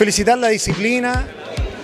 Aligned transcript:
felicitar 0.00 0.38
la 0.38 0.48
disciplina, 0.48 1.26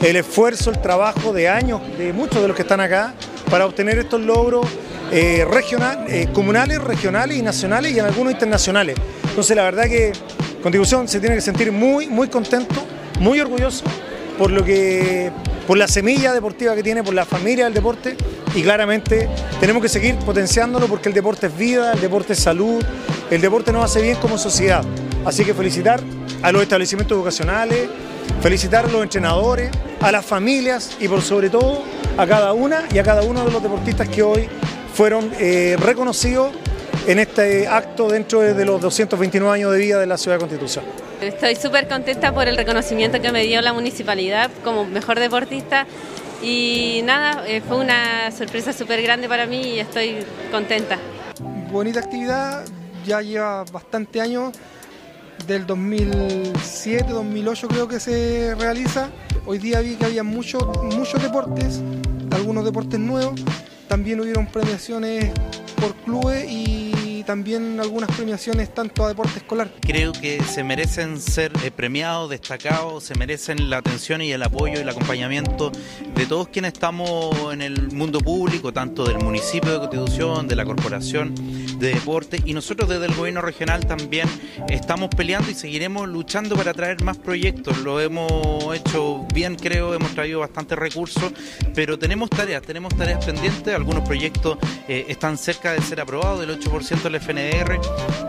el 0.00 0.16
esfuerzo, 0.16 0.70
el 0.70 0.80
trabajo 0.80 1.34
de 1.34 1.50
años 1.50 1.82
de 1.98 2.14
muchos 2.14 2.40
de 2.40 2.48
los 2.48 2.56
que 2.56 2.62
están 2.62 2.80
acá 2.80 3.12
para 3.50 3.66
obtener 3.66 3.98
estos 3.98 4.22
logros 4.22 4.64
eh, 5.12 5.46
eh, 5.46 6.28
comunales, 6.32 6.82
regionales 6.82 7.36
y 7.36 7.42
nacionales 7.42 7.92
y 7.92 7.98
en 7.98 8.06
algunos 8.06 8.32
internacionales. 8.32 8.96
Entonces 9.28 9.54
la 9.54 9.64
verdad 9.64 9.84
que 9.84 10.14
Contribución 10.62 11.06
se 11.08 11.20
tiene 11.20 11.34
que 11.34 11.42
sentir 11.42 11.70
muy, 11.70 12.06
muy 12.06 12.28
contento, 12.28 12.86
muy 13.20 13.38
orgulloso 13.38 13.84
por 14.38 14.50
lo 14.50 14.64
que 14.64 15.30
por 15.66 15.76
la 15.76 15.86
semilla 15.86 16.32
deportiva 16.32 16.74
que 16.74 16.82
tiene, 16.82 17.04
por 17.04 17.12
la 17.12 17.26
familia 17.26 17.64
del 17.64 17.74
deporte 17.74 18.16
y 18.54 18.62
claramente 18.62 19.28
tenemos 19.60 19.82
que 19.82 19.90
seguir 19.90 20.16
potenciándolo 20.20 20.86
porque 20.86 21.10
el 21.10 21.14
deporte 21.14 21.48
es 21.48 21.56
vida, 21.58 21.92
el 21.92 22.00
deporte 22.00 22.32
es 22.32 22.38
salud, 22.38 22.82
el 23.30 23.42
deporte 23.42 23.72
nos 23.72 23.84
hace 23.84 24.00
bien 24.00 24.16
como 24.16 24.38
sociedad. 24.38 24.82
Así 25.26 25.44
que 25.44 25.52
felicitar 25.54 26.00
a 26.40 26.52
los 26.52 26.62
establecimientos 26.62 27.16
educacionales, 27.16 27.88
felicitar 28.40 28.84
a 28.84 28.88
los 28.88 29.02
entrenadores, 29.02 29.70
a 30.00 30.12
las 30.12 30.24
familias 30.24 30.96
y 31.00 31.08
por 31.08 31.20
sobre 31.20 31.50
todo 31.50 31.82
a 32.16 32.26
cada 32.28 32.52
una 32.52 32.84
y 32.94 32.98
a 32.98 33.02
cada 33.02 33.22
uno 33.22 33.44
de 33.44 33.50
los 33.50 33.60
deportistas 33.60 34.08
que 34.08 34.22
hoy 34.22 34.48
fueron 34.94 35.32
eh, 35.40 35.76
reconocidos 35.80 36.52
en 37.08 37.18
este 37.18 37.66
acto 37.66 38.08
dentro 38.08 38.40
de 38.40 38.64
los 38.64 38.80
229 38.80 39.52
años 39.52 39.72
de 39.72 39.78
vida 39.78 39.98
de 39.98 40.06
la 40.06 40.16
Ciudad 40.16 40.36
de 40.36 40.40
Constitución. 40.40 40.84
Estoy 41.20 41.56
súper 41.56 41.88
contenta 41.88 42.32
por 42.32 42.46
el 42.46 42.56
reconocimiento 42.56 43.20
que 43.20 43.32
me 43.32 43.42
dio 43.42 43.60
la 43.62 43.72
municipalidad 43.72 44.48
como 44.62 44.84
mejor 44.84 45.18
deportista 45.18 45.88
y 46.40 47.00
nada, 47.04 47.42
eh, 47.48 47.62
fue 47.66 47.78
una 47.78 48.30
sorpresa 48.30 48.72
súper 48.72 49.02
grande 49.02 49.28
para 49.28 49.46
mí 49.46 49.74
y 49.74 49.80
estoy 49.80 50.18
contenta. 50.52 50.98
Bonita 51.72 51.98
actividad, 51.98 52.64
ya 53.04 53.22
lleva 53.22 53.64
bastante 53.72 54.20
años, 54.20 54.52
del 55.46 55.66
2007, 55.66 57.12
2008 57.12 57.68
creo 57.68 57.88
que 57.88 58.00
se 58.00 58.54
realiza. 58.54 59.10
Hoy 59.44 59.58
día 59.58 59.80
vi 59.80 59.94
que 59.94 60.06
había 60.06 60.22
muchos, 60.22 60.64
muchos 60.82 61.22
deportes, 61.22 61.80
algunos 62.30 62.64
deportes 62.64 62.98
nuevos, 62.98 63.40
también 63.88 64.20
hubieron 64.20 64.46
premiaciones 64.46 65.32
por 65.80 65.94
clubes 65.96 66.46
y 66.50 67.22
también 67.26 67.78
algunas 67.80 68.10
premiaciones 68.16 68.72
tanto 68.72 69.04
a 69.04 69.08
deporte 69.08 69.38
escolar. 69.38 69.70
Creo 69.80 70.12
que 70.12 70.42
se 70.42 70.64
merecen 70.64 71.20
ser 71.20 71.52
eh, 71.64 71.70
premiados, 71.70 72.30
destacados, 72.30 73.04
se 73.04 73.14
merecen 73.16 73.68
la 73.68 73.78
atención 73.78 74.22
y 74.22 74.32
el 74.32 74.42
apoyo 74.42 74.74
y 74.74 74.78
el 74.78 74.88
acompañamiento 74.88 75.72
de 76.14 76.26
todos 76.26 76.48
quienes 76.48 76.72
estamos 76.72 77.52
en 77.52 77.62
el 77.62 77.90
mundo 77.92 78.20
público, 78.20 78.72
tanto 78.72 79.04
del 79.04 79.18
municipio 79.18 79.72
de 79.72 79.78
Constitución, 79.78 80.46
de 80.48 80.56
la 80.56 80.64
corporación 80.64 81.34
de 81.78 81.94
deporte 81.94 82.40
y 82.44 82.54
nosotros 82.54 82.88
desde 82.88 83.06
el 83.06 83.14
gobierno 83.14 83.40
regional 83.40 83.86
también 83.86 84.28
estamos 84.68 85.10
peleando 85.10 85.50
y 85.50 85.54
seguiremos 85.54 86.08
luchando 86.08 86.56
para 86.56 86.72
traer 86.72 87.02
más 87.02 87.16
proyectos. 87.18 87.78
Lo 87.78 88.00
hemos 88.00 88.74
hecho 88.74 89.26
bien, 89.32 89.56
creo, 89.56 89.94
hemos 89.94 90.12
traído 90.12 90.40
bastantes 90.40 90.78
recursos, 90.78 91.32
pero 91.74 91.98
tenemos 91.98 92.30
tareas, 92.30 92.62
tenemos 92.62 92.94
tareas 92.96 93.24
pendientes, 93.24 93.74
algunos 93.74 94.06
proyectos 94.06 94.58
eh, 94.88 95.06
están 95.08 95.38
cerca 95.38 95.72
de 95.72 95.82
ser 95.82 96.00
aprobados, 96.00 96.40
del 96.40 96.58
8% 96.58 97.02
del 97.02 97.16
FNDR, 97.16 97.80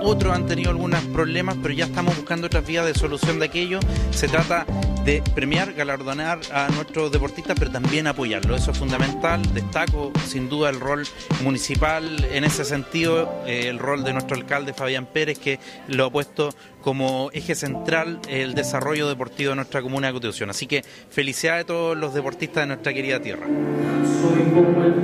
otros 0.00 0.34
han 0.34 0.46
tenido 0.46 0.70
algunos 0.70 1.02
problemas, 1.04 1.56
pero 1.62 1.74
ya 1.74 1.84
estamos 1.86 2.16
buscando 2.16 2.46
otras 2.46 2.66
vías 2.66 2.86
de 2.86 2.94
solución 2.94 3.38
de 3.38 3.46
aquello. 3.46 3.80
Se 4.10 4.28
trata 4.28 4.66
de 5.04 5.22
premiar, 5.34 5.72
galardonar 5.74 6.40
a 6.52 6.68
nuestros 6.68 7.12
deportistas, 7.12 7.56
pero 7.58 7.70
también 7.70 8.06
apoyarlos. 8.06 8.62
Eso 8.62 8.70
es 8.70 8.78
fundamental. 8.78 9.42
Destaco 9.52 10.12
sin 10.26 10.48
duda 10.48 10.70
el 10.70 10.80
rol 10.80 11.06
municipal 11.42 12.24
en 12.32 12.44
ese 12.44 12.64
sentido, 12.64 13.42
eh, 13.46 13.68
el 13.68 13.78
rol 13.78 14.02
de 14.04 14.12
nuestro 14.12 14.36
alcalde 14.36 14.72
Fabián 14.72 15.06
Pérez, 15.06 15.38
que 15.38 15.58
lo 15.88 16.06
ha 16.06 16.10
puesto 16.10 16.54
como 16.82 17.30
eje 17.32 17.54
central 17.54 18.20
el 18.28 18.54
desarrollo 18.54 19.08
deportivo 19.08 19.50
de 19.50 19.56
nuestra 19.56 19.82
comuna 19.82 20.08
de 20.08 20.14
Constitución. 20.14 20.50
Así 20.50 20.66
que 20.66 20.82
felicidades 20.82 21.64
a 21.64 21.66
todos 21.66 21.96
los 21.96 22.14
deportistas 22.14 22.62
de 22.62 22.66
nuestra 22.68 22.92
querida 22.92 23.20
tierra. 23.20 23.46
Soy 23.46 24.50
como 24.52 24.84
el 24.84 24.94